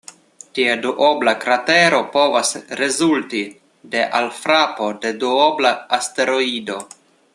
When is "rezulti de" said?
2.79-4.07